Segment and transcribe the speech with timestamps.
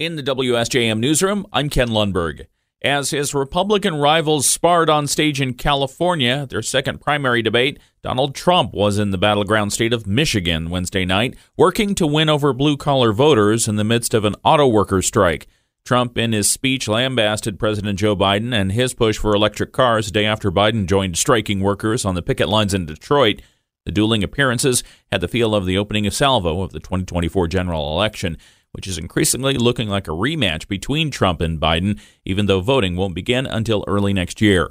[0.00, 2.46] In the WSJM newsroom, I'm Ken Lundberg.
[2.82, 8.74] As his Republican rivals sparred on stage in California, their second primary debate, Donald Trump
[8.74, 13.12] was in the battleground state of Michigan Wednesday night, working to win over blue collar
[13.12, 15.46] voters in the midst of an auto workers strike.
[15.84, 20.10] Trump, in his speech, lambasted President Joe Biden and his push for electric cars a
[20.10, 23.42] day after Biden joined striking workers on the picket lines in Detroit.
[23.84, 24.82] The dueling appearances
[25.12, 28.38] had the feel of the opening salvo of the 2024 general election
[28.74, 33.14] which is increasingly looking like a rematch between Trump and Biden, even though voting won't
[33.14, 34.70] begin until early next year.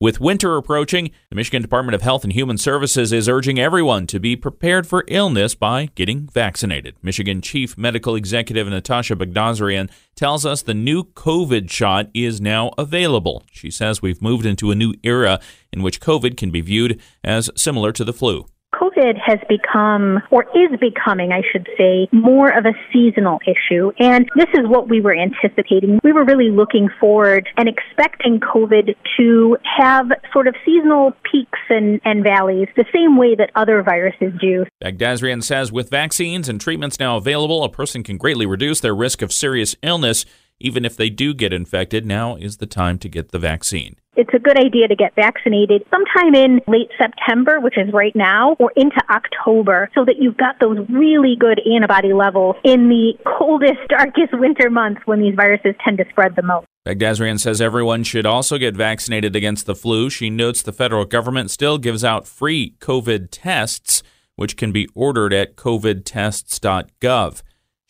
[0.00, 4.18] With winter approaching, the Michigan Department of Health and Human Services is urging everyone to
[4.18, 6.96] be prepared for illness by getting vaccinated.
[7.00, 13.44] Michigan Chief Medical Executive Natasha Bagdasarian tells us the new COVID shot is now available.
[13.52, 15.38] She says we've moved into a new era
[15.72, 18.46] in which COVID can be viewed as similar to the flu.
[18.94, 23.92] COVID has become, or is becoming, I should say, more of a seasonal issue.
[23.98, 26.00] And this is what we were anticipating.
[26.02, 32.00] We were really looking forward and expecting COVID to have sort of seasonal peaks and,
[32.04, 34.64] and valleys, the same way that other viruses do.
[34.82, 39.22] Bagdasarian says with vaccines and treatments now available, a person can greatly reduce their risk
[39.22, 40.24] of serious illness.
[40.60, 44.32] Even if they do get infected, now is the time to get the vaccine it's
[44.34, 48.72] a good idea to get vaccinated sometime in late September, which is right now, or
[48.76, 54.32] into October, so that you've got those really good antibody levels in the coldest, darkest
[54.32, 56.66] winter months when these viruses tend to spread the most.
[56.86, 60.10] Bagdasarian says everyone should also get vaccinated against the flu.
[60.10, 64.02] She notes the federal government still gives out free COVID tests,
[64.36, 67.42] which can be ordered at covidtests.gov.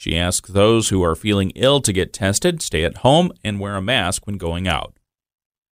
[0.05, 3.75] She asks those who are feeling ill to get tested, stay at home, and wear
[3.75, 4.99] a mask when going out.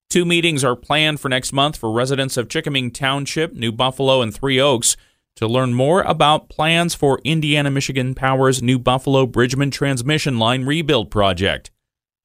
[0.08, 4.34] Two meetings are planned for next month for residents of Chikaming Township, New Buffalo, and
[4.34, 4.96] Three Oaks
[5.36, 11.10] to learn more about plans for Indiana Michigan Power's New Buffalo Bridgman transmission line rebuild
[11.10, 11.70] project.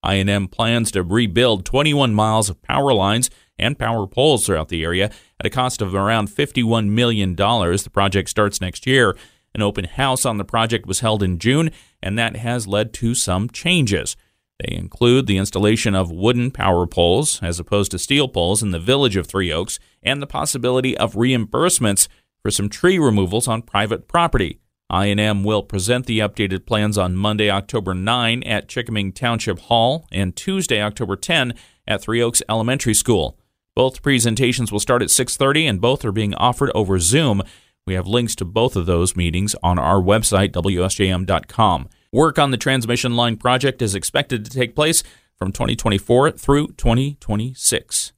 [0.01, 5.11] I&M plans to rebuild 21 miles of power lines and power poles throughout the area
[5.41, 7.35] at a cost of around $51 million.
[7.35, 9.17] The project starts next year.
[9.57, 13.15] An open house on the project was held in June, and that has led to
[13.15, 14.15] some changes.
[14.59, 18.79] They include the installation of wooden power poles as opposed to steel poles in the
[18.79, 22.07] village of Three Oaks and the possibility of reimbursements
[22.43, 24.59] for some tree removals on private property.
[24.91, 30.35] I&M will present the updated plans on Monday, October 9 at Chikaming Township Hall and
[30.35, 31.55] Tuesday, October 10
[31.87, 33.39] at Three Oaks Elementary School.
[33.75, 37.41] Both presentations will start at 6:30 and both are being offered over Zoom.
[37.87, 41.89] We have links to both of those meetings on our website wsjm.com.
[42.11, 45.03] Work on the transmission line project is expected to take place
[45.37, 48.11] from 2024 through 2026.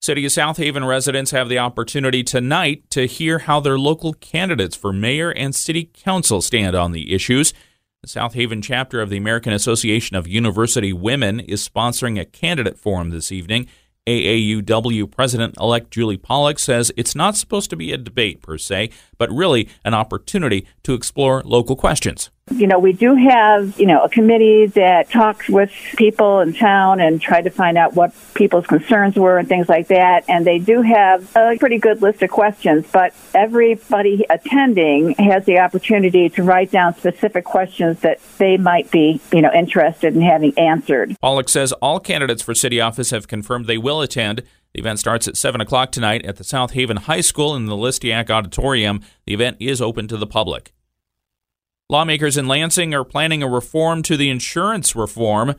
[0.00, 4.76] City of South Haven residents have the opportunity tonight to hear how their local candidates
[4.76, 7.52] for mayor and city council stand on the issues.
[8.02, 12.78] The South Haven chapter of the American Association of University Women is sponsoring a candidate
[12.78, 13.66] forum this evening.
[14.06, 18.90] AAUW President elect Julie Pollack says it's not supposed to be a debate per se,
[19.18, 22.30] but really an opportunity to explore local questions.
[22.50, 27.00] You know, we do have, you know, a committee that talks with people in town
[27.00, 30.24] and try to find out what people's concerns were and things like that.
[30.28, 35.58] And they do have a pretty good list of questions, but everybody attending has the
[35.58, 40.58] opportunity to write down specific questions that they might be, you know, interested in having
[40.58, 41.16] answered.
[41.20, 44.42] Pollock says all candidates for city office have confirmed they will attend.
[44.74, 47.76] The event starts at 7 o'clock tonight at the South Haven High School in the
[47.76, 49.02] Listiak Auditorium.
[49.26, 50.72] The event is open to the public.
[51.90, 55.56] Lawmakers in Lansing are planning a reform to the insurance reform.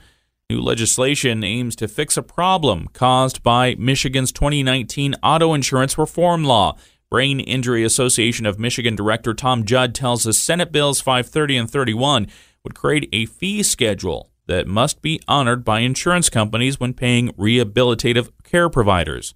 [0.50, 6.78] New legislation aims to fix a problem caused by Michigan's 2019 auto insurance reform law.
[7.10, 12.28] Brain Injury Association of Michigan Director Tom Judd tells us Senate Bills 530 and 31
[12.64, 18.30] would create a fee schedule that must be honored by insurance companies when paying rehabilitative
[18.46, 19.36] care providers.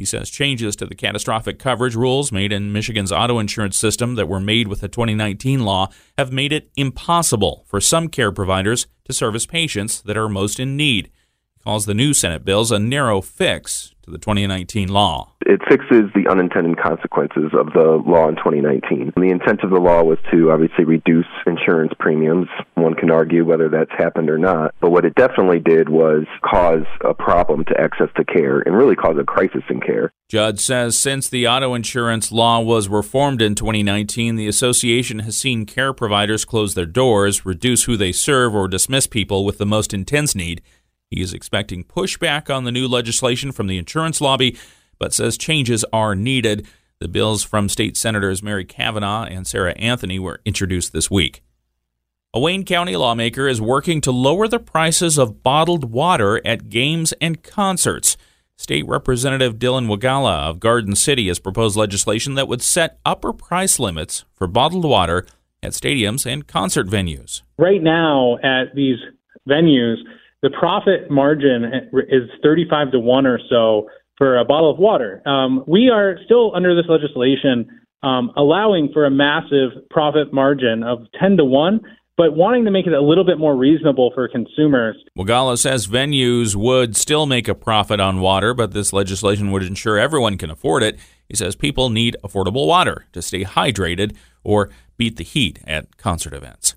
[0.00, 4.30] He says changes to the catastrophic coverage rules made in Michigan's auto insurance system that
[4.30, 9.12] were made with the 2019 law have made it impossible for some care providers to
[9.12, 11.10] service patients that are most in need.
[11.64, 15.32] Calls the new Senate bills a narrow fix to the 2019 law.
[15.44, 19.12] It fixes the unintended consequences of the law in 2019.
[19.14, 22.48] The intent of the law was to obviously reduce insurance premiums.
[22.76, 26.86] One can argue whether that's happened or not, but what it definitely did was cause
[27.04, 30.12] a problem to access to care and really cause a crisis in care.
[30.30, 35.66] Judd says since the auto insurance law was reformed in 2019, the association has seen
[35.66, 39.92] care providers close their doors, reduce who they serve, or dismiss people with the most
[39.92, 40.62] intense need.
[41.10, 44.56] He is expecting pushback on the new legislation from the insurance lobby,
[44.98, 46.68] but says changes are needed.
[47.00, 51.42] The bills from state senators Mary Cavanagh and Sarah Anthony were introduced this week.
[52.32, 57.12] A Wayne County lawmaker is working to lower the prices of bottled water at games
[57.20, 58.16] and concerts.
[58.56, 63.80] State Representative Dylan Wegela of Garden City has proposed legislation that would set upper price
[63.80, 65.26] limits for bottled water
[65.60, 67.42] at stadiums and concert venues.
[67.58, 68.98] Right now, at these
[69.48, 69.96] venues,
[70.42, 71.64] the profit margin
[72.08, 75.26] is 35 to 1 or so for a bottle of water.
[75.26, 77.68] Um, we are still under this legislation
[78.02, 81.80] um, allowing for a massive profit margin of 10 to 1
[82.20, 84.94] but wanting to make it a little bit more reasonable for consumers.
[85.18, 89.98] Wegela says venues would still make a profit on water, but this legislation would ensure
[89.98, 90.98] everyone can afford it.
[91.30, 94.14] He says people need affordable water to stay hydrated
[94.44, 96.74] or beat the heat at concert events.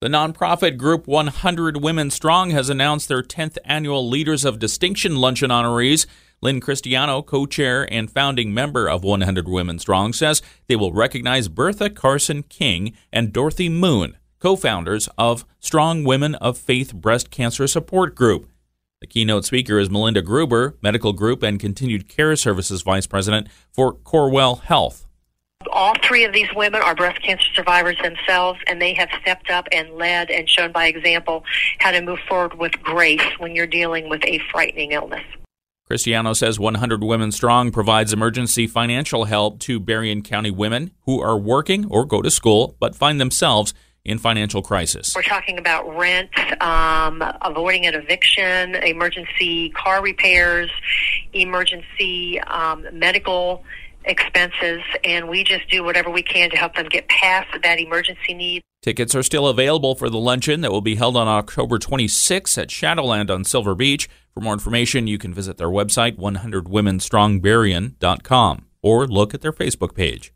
[0.00, 5.50] The nonprofit group 100 Women Strong has announced their 10th annual Leaders of Distinction Luncheon
[5.50, 6.06] honorees.
[6.40, 11.48] Lynn Cristiano, co chair and founding member of 100 Women Strong, says they will recognize
[11.48, 17.66] Bertha Carson King and Dorothy Moon co founders of Strong Women of Faith Breast Cancer
[17.66, 18.48] Support Group.
[19.02, 23.92] The keynote speaker is Melinda Gruber, Medical Group and Continued Care Services Vice President for
[23.92, 25.09] Corewell Health.
[25.68, 29.68] All three of these women are breast cancer survivors themselves, and they have stepped up
[29.72, 31.44] and led and shown by example
[31.78, 35.24] how to move forward with grace when you're dealing with a frightening illness.
[35.86, 41.36] Cristiano says 100 Women Strong provides emergency financial help to Berrien County women who are
[41.36, 43.74] working or go to school but find themselves
[44.04, 45.12] in financial crisis.
[45.14, 46.30] We're talking about rent,
[46.62, 50.70] um, avoiding an eviction, emergency car repairs,
[51.32, 53.64] emergency um, medical
[54.04, 58.34] expenses, and we just do whatever we can to help them get past that emergency
[58.34, 58.62] need.
[58.82, 62.70] Tickets are still available for the luncheon that will be held on October 26 at
[62.70, 64.08] Shadowland on Silver Beach.
[64.32, 70.32] For more information, you can visit their website, 100womenstrongberrien.com, or look at their Facebook page.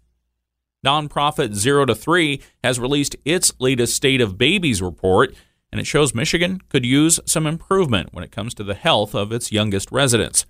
[0.84, 5.34] Nonprofit Zero to Three has released its latest State of Babies report,
[5.72, 9.32] and it shows Michigan could use some improvement when it comes to the health of
[9.32, 10.44] its youngest residents.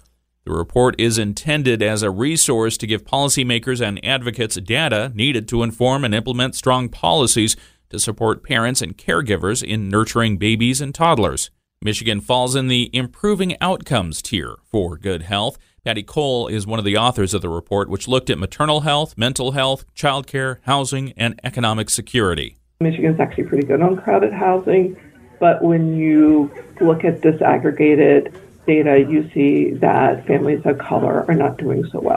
[0.45, 5.63] The report is intended as a resource to give policymakers and advocates data needed to
[5.63, 7.57] inform and implement strong policies
[7.89, 11.51] to support parents and caregivers in nurturing babies and toddlers.
[11.81, 15.57] Michigan falls in the improving outcomes tier for good health.
[15.83, 19.17] Patty Cole is one of the authors of the report, which looked at maternal health,
[19.17, 22.59] mental health, childcare, housing, and economic security.
[22.81, 24.95] Michigan's actually pretty good on crowded housing,
[25.41, 26.51] but when you
[26.83, 28.35] look at disaggregated
[28.67, 32.17] data, you see that families of color are not doing so well.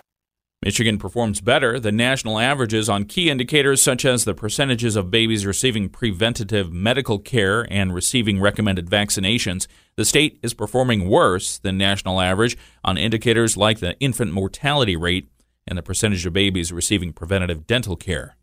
[0.63, 5.45] Michigan performs better than national averages on key indicators such as the percentages of babies
[5.45, 9.67] receiving preventative medical care and receiving recommended vaccinations.
[9.95, 15.29] The state is performing worse than national average on indicators like the infant mortality rate
[15.67, 18.35] and the percentage of babies receiving preventative dental care.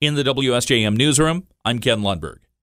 [0.00, 2.43] In the WSJM newsroom, I'm Ken Lundberg.